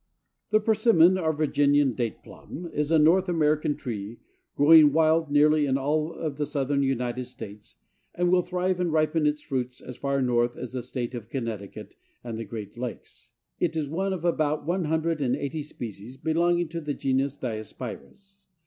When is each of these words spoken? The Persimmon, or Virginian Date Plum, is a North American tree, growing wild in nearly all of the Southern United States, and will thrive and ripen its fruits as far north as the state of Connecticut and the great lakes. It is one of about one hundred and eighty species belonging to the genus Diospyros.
The 0.49 0.59
Persimmon, 0.59 1.15
or 1.19 1.31
Virginian 1.31 1.93
Date 1.93 2.23
Plum, 2.23 2.67
is 2.73 2.91
a 2.91 2.97
North 2.97 3.29
American 3.29 3.75
tree, 3.77 4.17
growing 4.55 4.91
wild 4.93 5.27
in 5.27 5.33
nearly 5.33 5.67
all 5.69 6.11
of 6.15 6.37
the 6.37 6.45
Southern 6.47 6.81
United 6.81 7.25
States, 7.25 7.75
and 8.15 8.31
will 8.31 8.41
thrive 8.41 8.79
and 8.79 8.91
ripen 8.91 9.27
its 9.27 9.43
fruits 9.43 9.79
as 9.79 9.97
far 9.97 10.19
north 10.23 10.57
as 10.57 10.71
the 10.71 10.81
state 10.81 11.13
of 11.13 11.29
Connecticut 11.29 11.97
and 12.23 12.39
the 12.39 12.45
great 12.45 12.79
lakes. 12.79 13.33
It 13.59 13.75
is 13.75 13.89
one 13.91 14.11
of 14.11 14.25
about 14.25 14.65
one 14.65 14.85
hundred 14.85 15.21
and 15.21 15.35
eighty 15.35 15.61
species 15.61 16.17
belonging 16.17 16.69
to 16.69 16.81
the 16.81 16.95
genus 16.95 17.37
Diospyros. 17.37 18.47